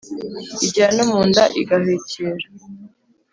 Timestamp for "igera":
0.65-0.91